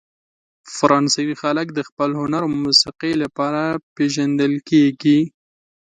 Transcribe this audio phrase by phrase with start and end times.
[0.75, 3.63] فرانسوي خلک د خپل هنر او موسیقۍ لپاره
[3.95, 5.19] پېژندل کیږي.